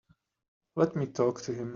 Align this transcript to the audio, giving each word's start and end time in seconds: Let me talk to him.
Let 0.75 0.95
me 0.95 1.05
talk 1.05 1.35
to 1.43 1.53
him. 1.53 1.69